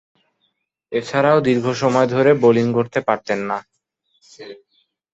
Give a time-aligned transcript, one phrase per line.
[0.91, 3.57] এছাড়াও, দীর্ঘসময় ধরে বোলিং করতে পারতেন না।